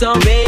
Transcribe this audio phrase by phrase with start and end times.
[0.00, 0.14] So.
[0.24, 0.39] man.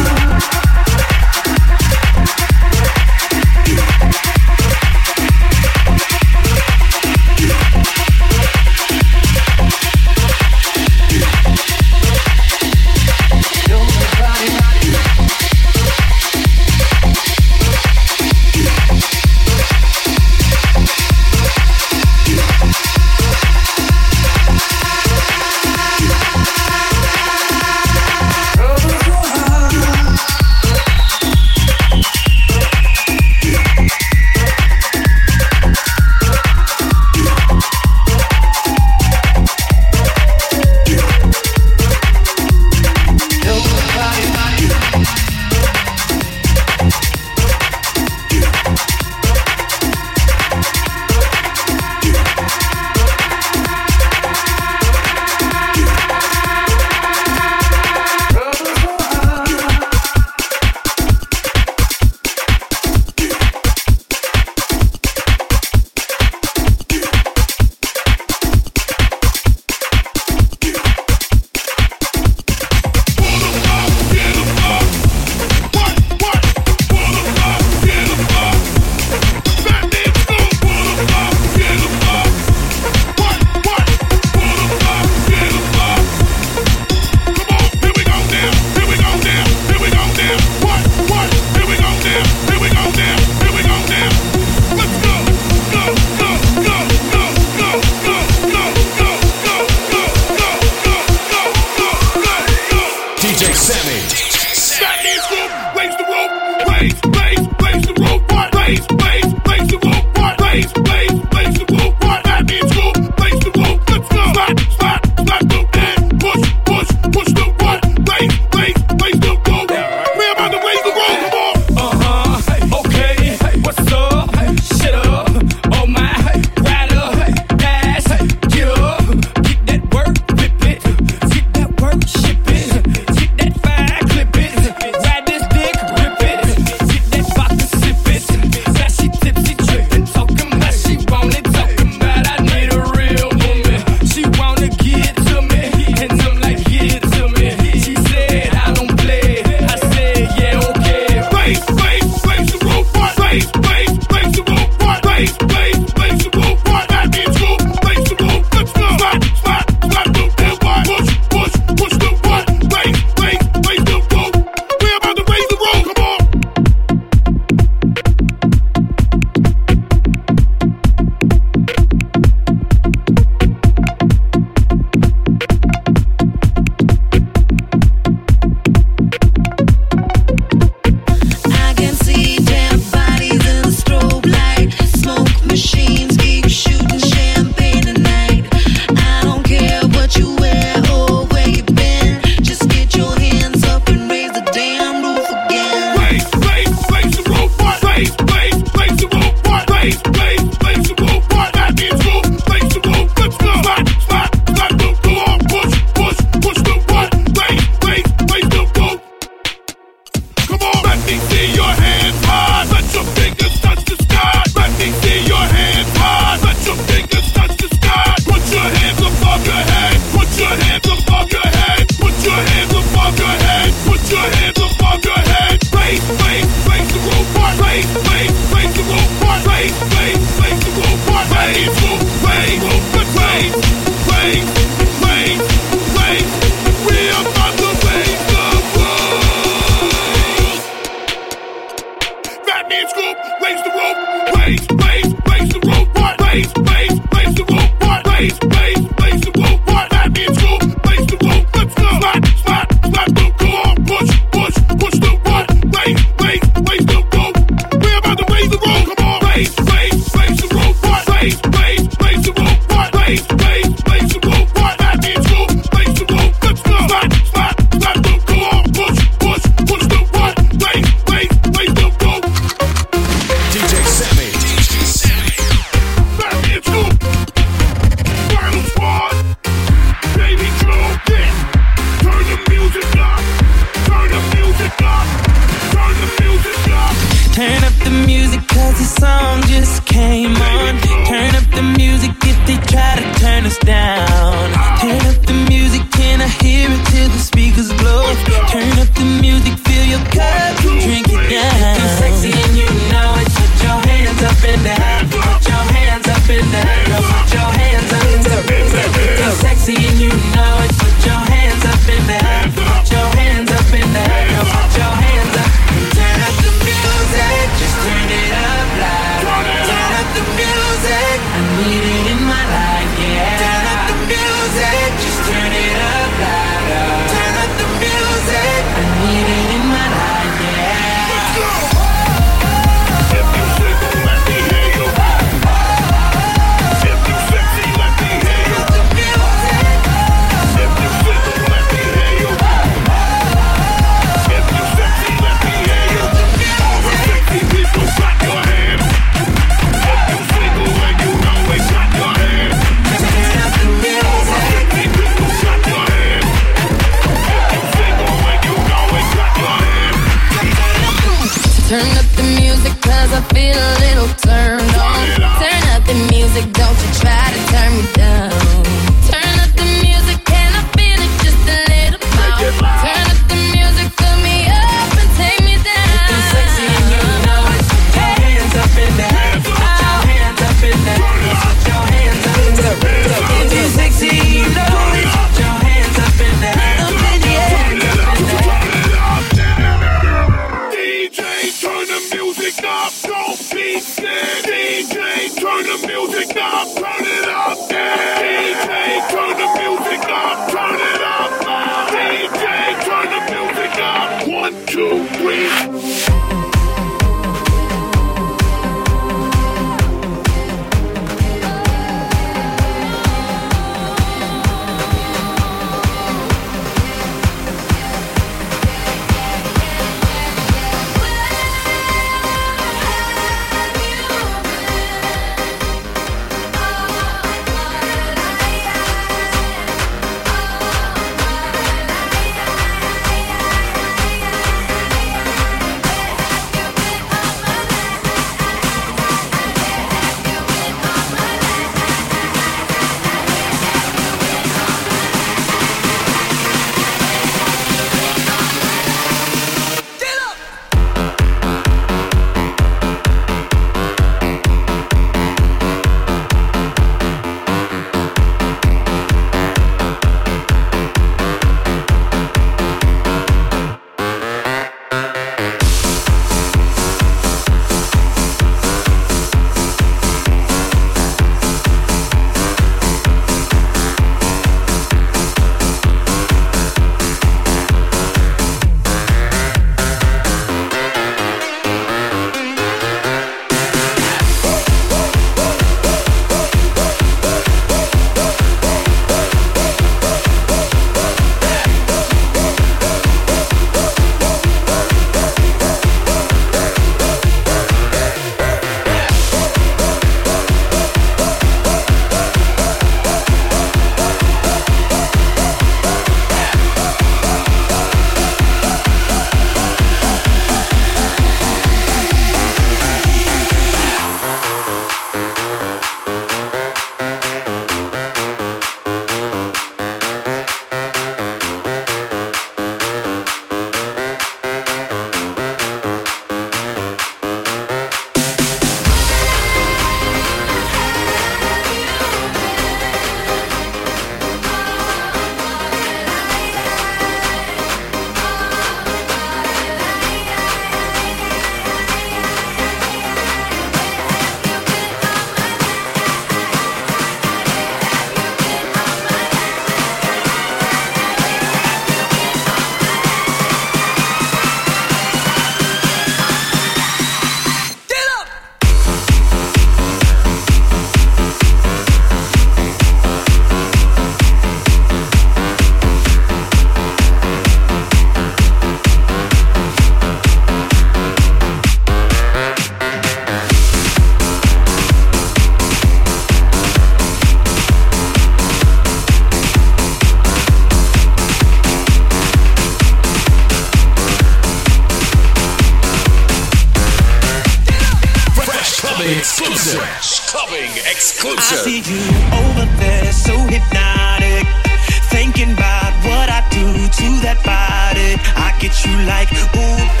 [598.35, 600.00] I get you like, ooh,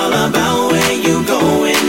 [0.00, 1.79] all about where you going.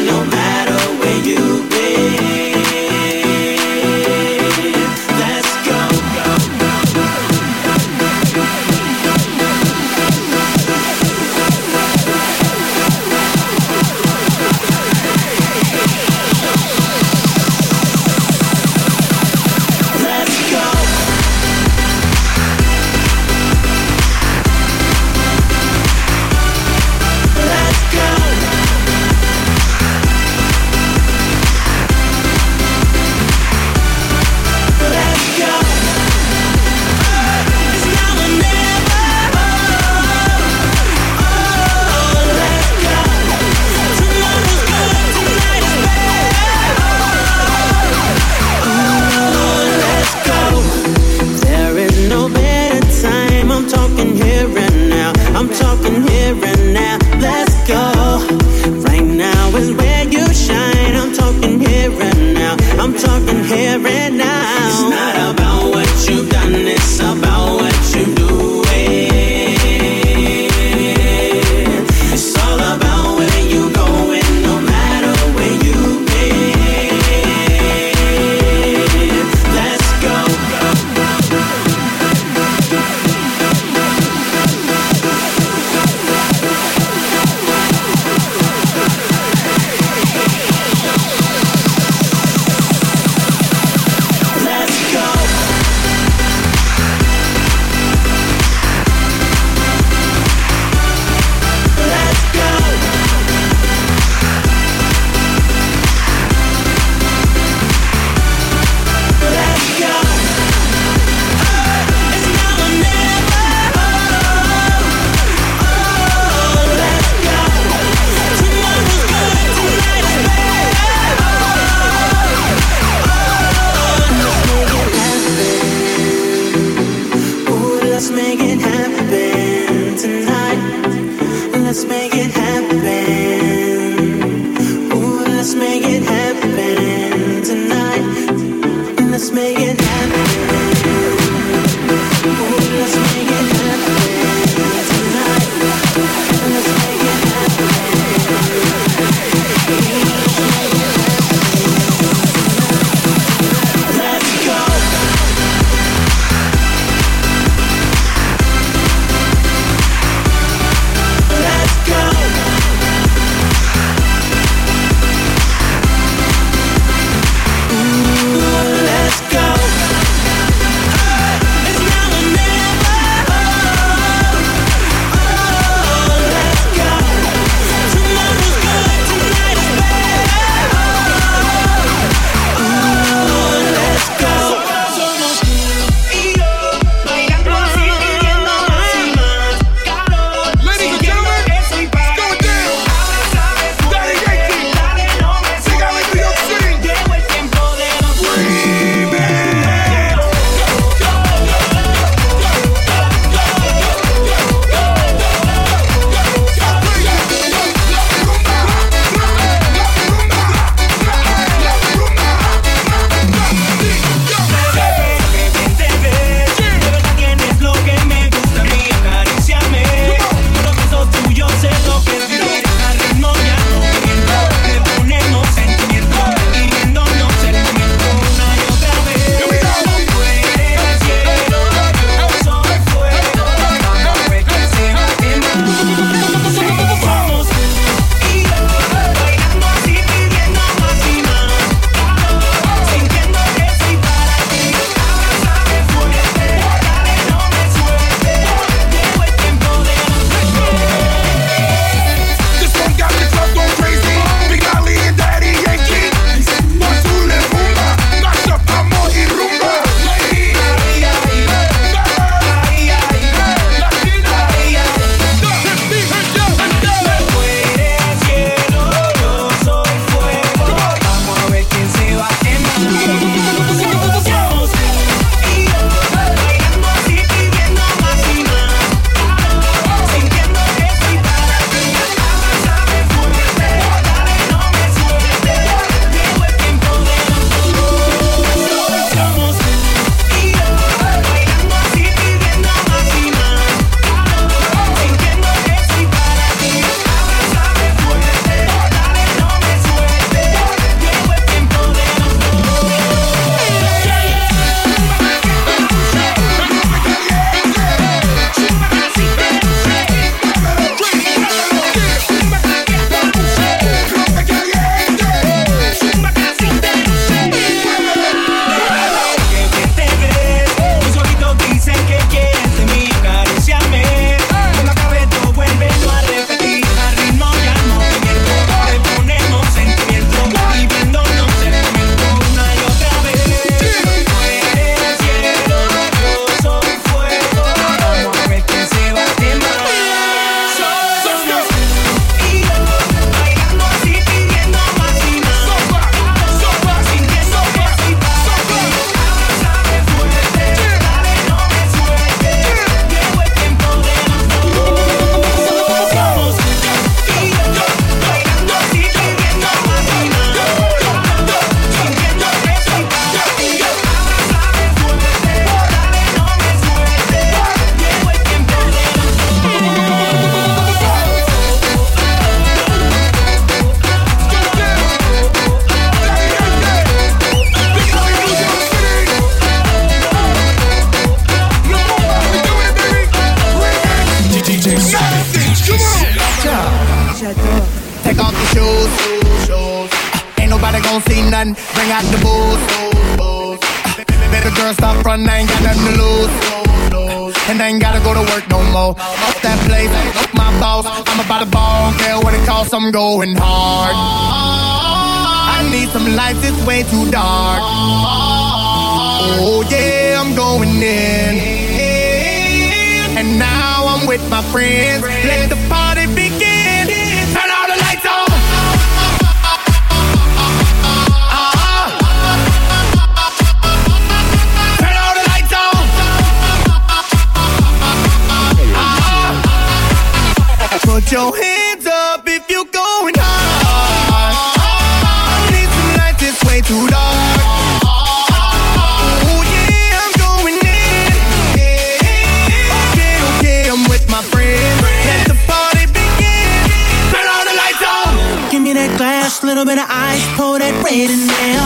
[449.85, 451.85] girl, better her eyes pour that red and nail.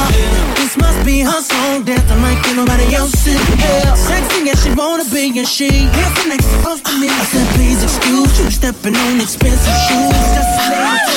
[0.55, 3.95] This must be her soul death, like nobody else in hell.
[3.95, 7.07] Sexy as she wanna be, and she has the next close to me.
[7.07, 10.11] I said, please excuse you, stepping on expensive shoes.
[10.35, 11.15] That's a lady.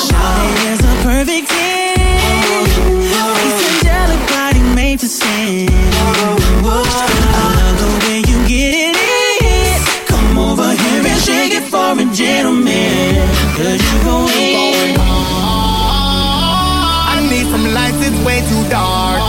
[0.72, 1.98] is a perfect 10.
[3.58, 5.68] a delicate body made to sin.
[5.70, 10.06] I love the way you get it.
[10.06, 13.26] Come over here and shake it for a gentleman.
[13.56, 15.47] Cause you're going gon'
[17.68, 19.20] dim lights, it's way too dark.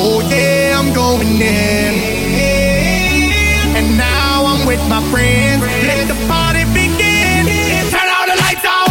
[0.00, 1.94] Oh yeah, I'm going in.
[3.76, 5.62] And now I'm with my friends.
[5.62, 7.46] Let the party begin.
[7.90, 8.90] Turn all the lights on.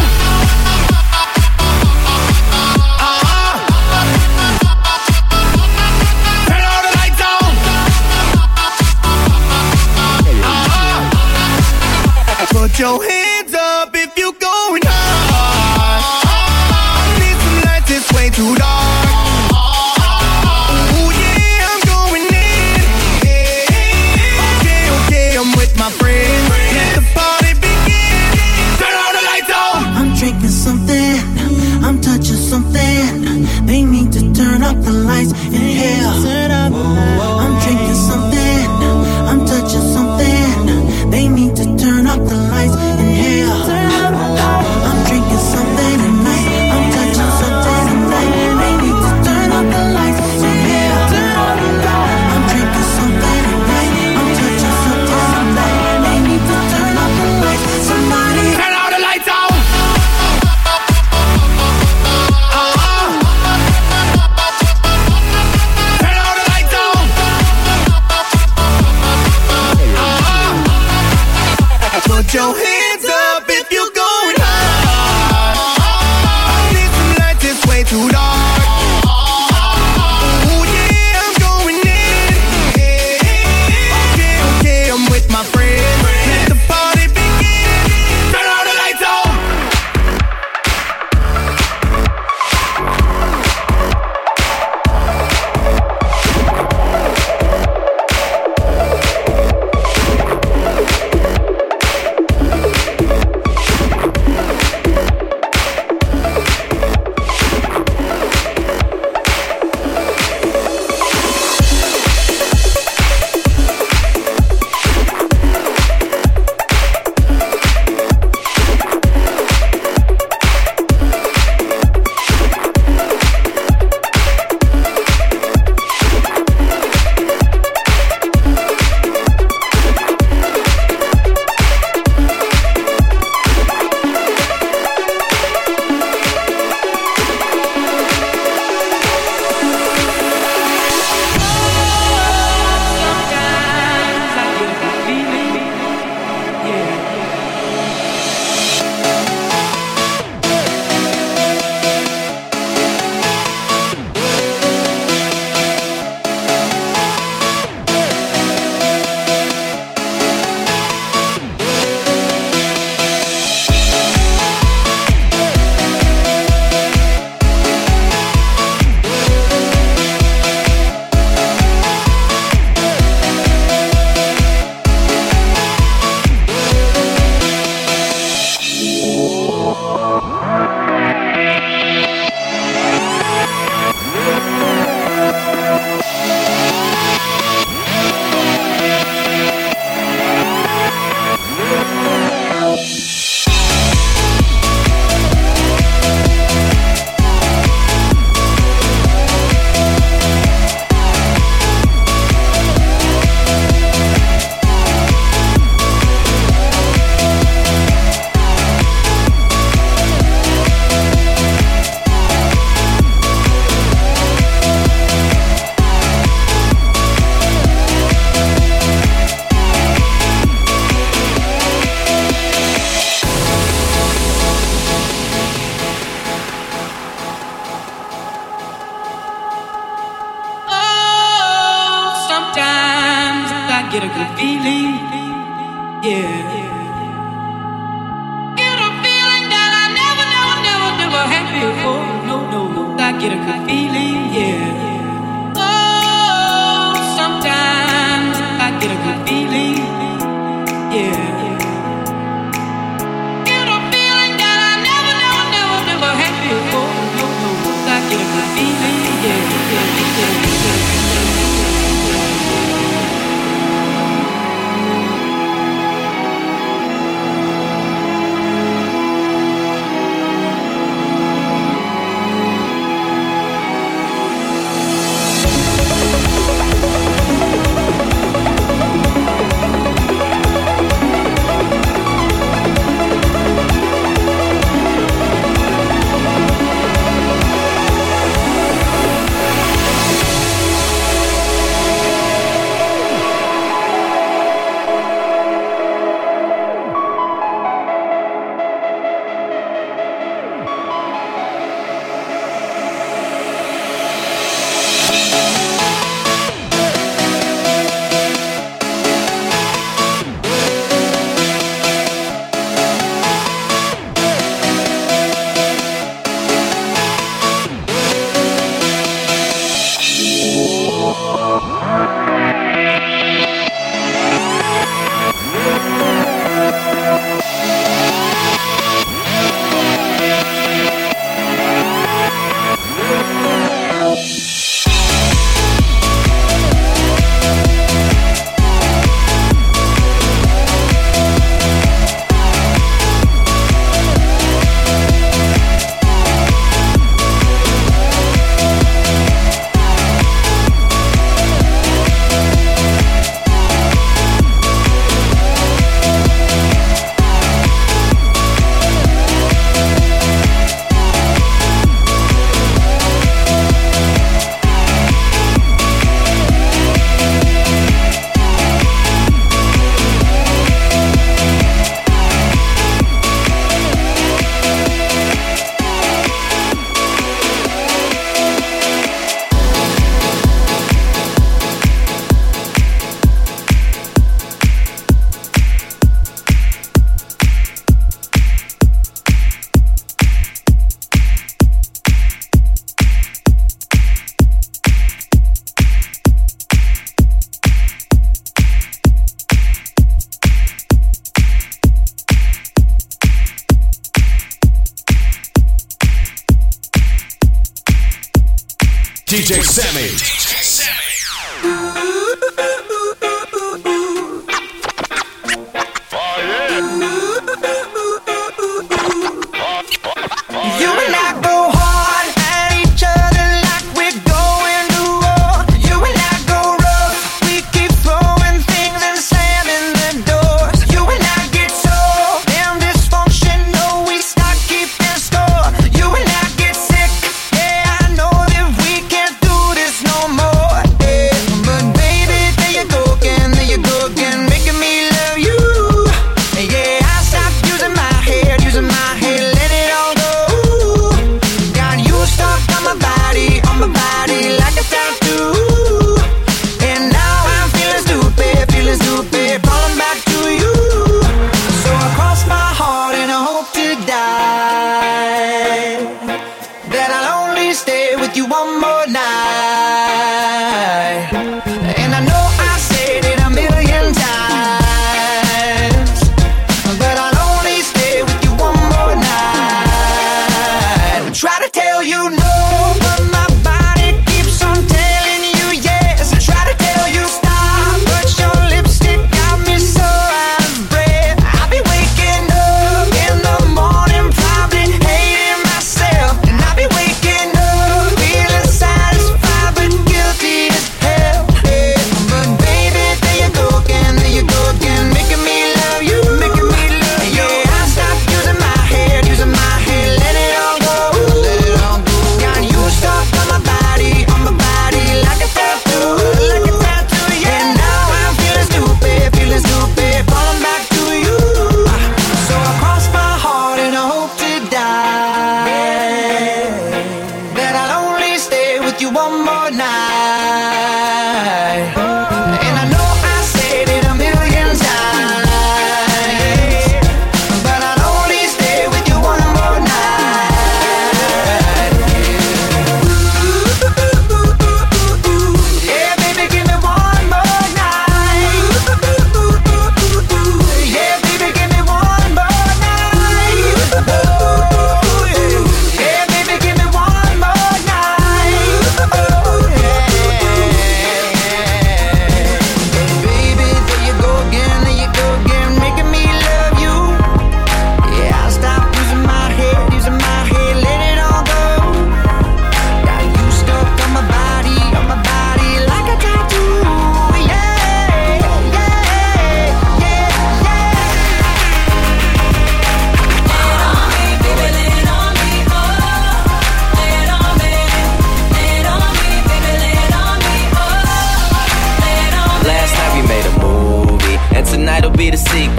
[2.99, 3.63] Uh-huh.
[12.77, 13.16] Your hand
[18.37, 18.76] to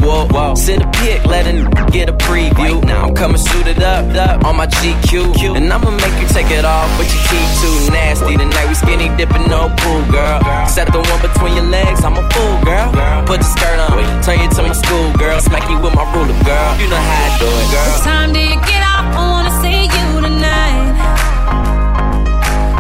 [0.01, 0.55] whoa, whoa.
[0.55, 1.53] Send a pic, let a
[1.91, 2.81] get a preview.
[2.81, 5.57] Right now I'm coming suited up, up on my GQ.
[5.57, 8.37] And I'ma make you take it off, but your teeth too nasty.
[8.37, 10.41] Tonight we skinny dipping, no pool, girl.
[10.67, 12.93] Set the one between your legs, I'm a fool, girl.
[13.27, 15.41] Put your skirt on, turn you to my school, girl.
[15.41, 16.71] Smack you with my ruler, girl.
[16.81, 17.89] You know how I do it, girl.
[17.93, 19.07] What time do you get off?
[19.17, 20.95] I wanna see you tonight.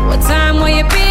[0.09, 1.08] What time will you be?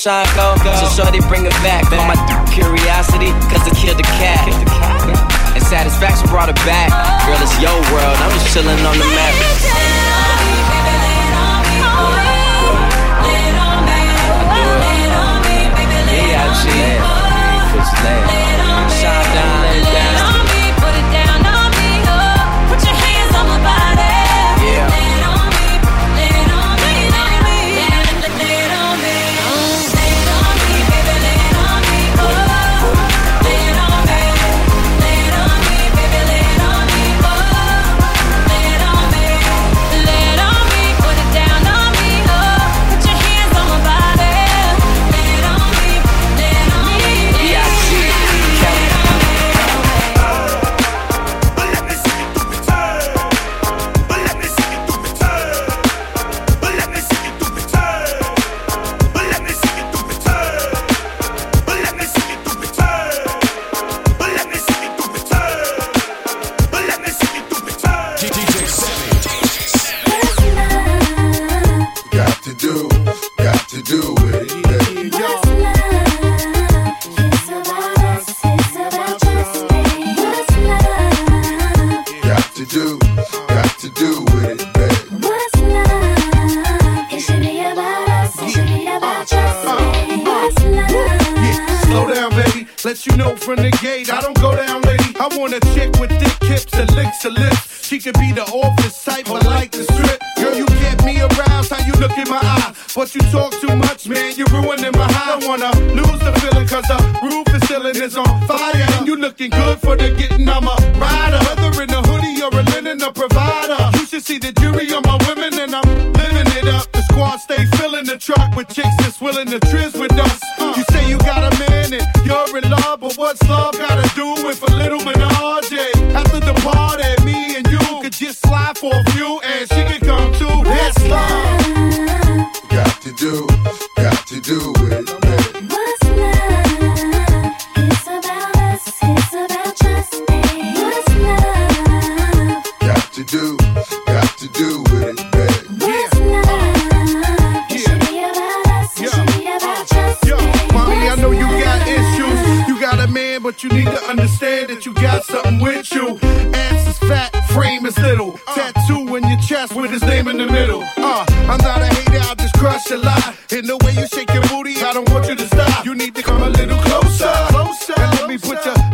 [0.00, 0.26] side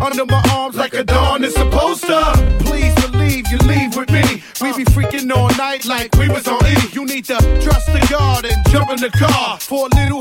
[0.06, 2.20] under my arms like a dawn is supposed to.
[2.60, 4.22] Please believe you leave with me.
[4.60, 6.76] We be freaking all night like we was on E.
[6.92, 10.15] You need to trust the God and jump in the car for a little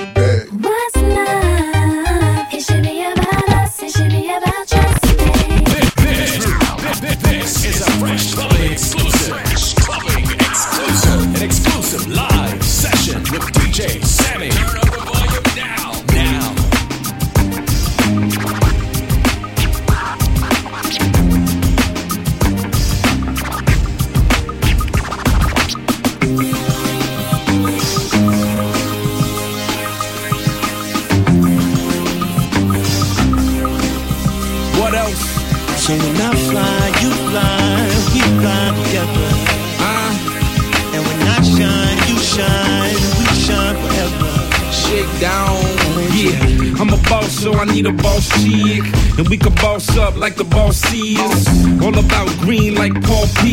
[0.00, 0.89] with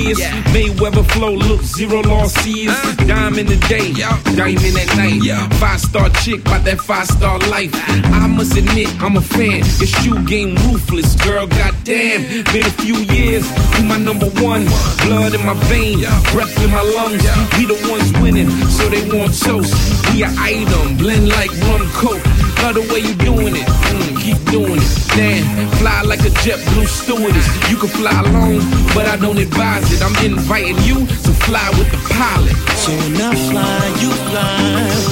[0.07, 0.47] Paul Pierce.
[0.53, 2.71] Mayweather flow, look, zero losses.
[3.07, 4.21] Dime in the day, yeah.
[4.35, 5.53] diamond at night.
[5.55, 7.71] Five star chick, about that five star life.
[7.73, 9.63] I must admit, I'm a fan.
[9.79, 12.43] Your shoe game ruthless, girl, goddamn.
[12.53, 13.45] Been a few years,
[13.77, 14.65] you my number one.
[15.05, 17.23] Blood in my veins, breath in my lungs.
[17.57, 19.73] We the ones winning, so they want toast.
[20.13, 22.23] We an item, blend like rum coke.
[22.63, 24.91] Love the way you doing it, mm, keep doing it.
[25.15, 25.45] Damn,
[25.79, 27.47] fly like a jet blue stewardess.
[27.71, 28.59] You can fly alone,
[28.93, 30.03] but I don't advise it.
[30.03, 32.55] I'm inviting you to fly with the pilot.
[32.83, 34.51] So when I fly, you fly,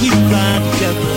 [0.02, 1.16] we fly together.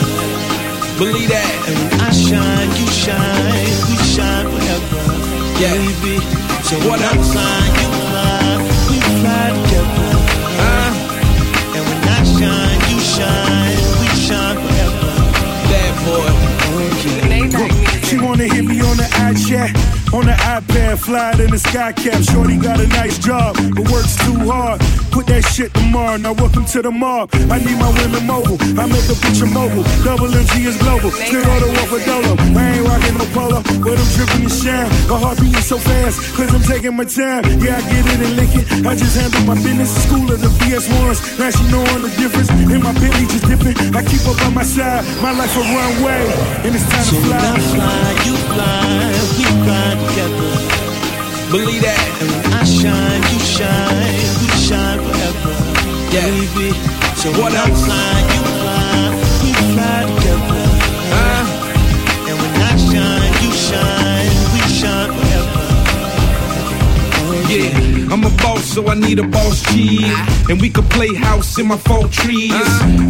[0.98, 1.50] Believe that.
[1.68, 5.02] And when I shine, you shine, we shine forever.
[5.58, 5.74] Yeah.
[5.74, 6.22] Baby.
[6.68, 7.87] So What when I fly, you
[19.34, 22.22] me on the on the iPad, fly it in the sky cap.
[22.24, 24.80] Shorty got a nice job, but works too hard.
[25.12, 26.16] Put that shit tomorrow.
[26.16, 27.28] Now welcome to the mob.
[27.52, 28.56] I need my women mobile.
[28.80, 29.84] I make a picture mobile.
[30.04, 31.10] Double MG is global.
[31.12, 32.32] Still order one for Dolo.
[32.56, 34.88] I ain't rocking no polo, but I'm dripping and shine.
[35.12, 37.44] My heart beating so fast, cause I'm taking my time.
[37.60, 38.64] Yeah, I get it and lick it.
[38.86, 39.92] I just handle my business.
[40.08, 41.36] School of the BS1s.
[41.38, 42.48] Now she knowing the difference.
[42.48, 43.76] And my Bentley just dipping.
[43.92, 45.04] I keep up on my side.
[45.20, 46.24] My life a runway.
[46.64, 47.76] And it's time So to when I fly.
[47.76, 49.17] fly, you fly, we
[49.68, 50.52] fly together.
[51.52, 52.08] Believe that.
[52.20, 55.54] And when I shine, you shine, we shine forever.
[56.14, 56.24] Yeah.
[56.24, 56.68] Baby.
[57.20, 58.96] So What I fly, you fly,
[59.44, 60.64] we fly together.
[61.20, 61.44] Uh,
[62.28, 65.66] And when I shine, you shine, we shine forever.
[67.20, 70.00] Oh yeah, I'm a boss, so I need a boss G.
[70.48, 72.52] And we could play house in my fall trees.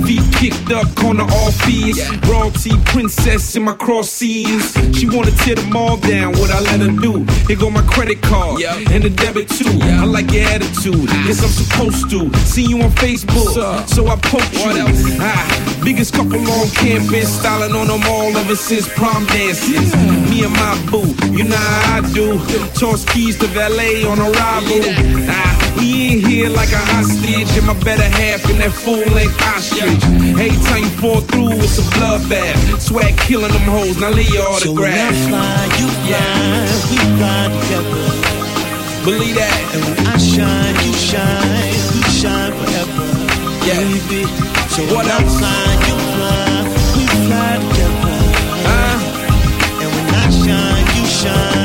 [0.06, 1.98] Feet kicked up, corner all fees.
[2.26, 4.72] Royalty princess in my cross seas.
[4.96, 7.24] She wanna tear them all down, what I let her do.
[7.46, 9.78] Here go my credit card and the debit too.
[9.82, 12.36] I like your attitude, yes I'm supposed to.
[12.46, 15.18] See you on Facebook, so I poke you.
[15.20, 19.94] Ah, biggest couple on campus, styling on them all ever since prom dances.
[20.30, 22.38] Me and my boo, you know how I do.
[22.74, 24.87] Toss keys to valet on arrival.
[25.28, 29.40] Ah, we in here like a hostage, and my better half in that full length
[29.42, 30.02] ostrich.
[30.38, 32.80] Every time you fall through, it's a bloodbath.
[32.80, 34.64] Swag killing them hoes, now leave your autograph.
[34.64, 38.06] So when I fly, you fly, we fly together.
[39.04, 39.60] Believe that.
[39.74, 43.06] And when I shine, you shine, we shine forever.
[43.64, 43.80] Yeah.
[44.08, 44.24] Baby.
[44.74, 45.36] So What when I else?
[45.38, 46.64] fly, you fly,
[46.96, 48.16] we fly together.
[49.80, 51.57] And when I shine, you shine,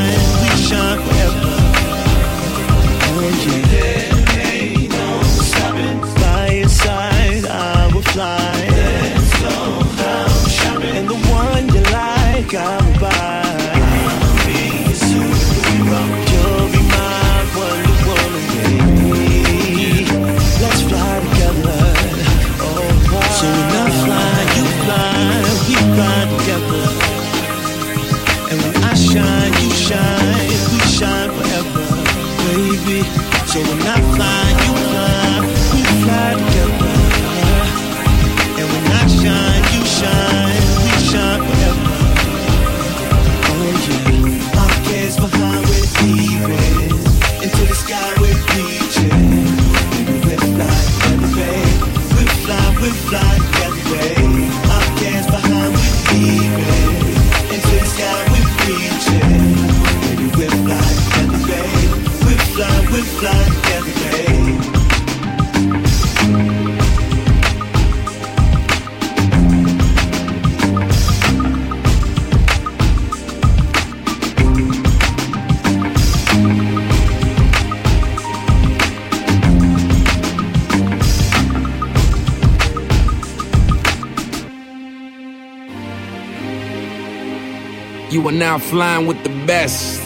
[88.33, 90.01] now flying with the best.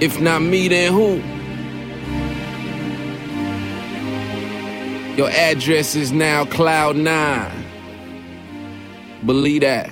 [0.00, 1.16] If not me, then who?
[5.16, 7.50] Your address is now Cloud9.
[9.26, 9.90] Believe that.